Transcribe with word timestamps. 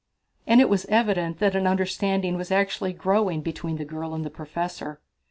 And 0.47 0.59
it 0.59 0.67
was 0.67 0.87
evident 0.87 1.37
that 1.37 1.55
an 1.55 1.67
understanding 1.67 2.35
was 2.35 2.49
actually 2.49 2.91
growing 2.91 3.41
between 3.41 3.77
the 3.77 3.85
girl 3.85 4.15
and 4.15 4.25
the 4.25 4.31
professor. 4.31 4.99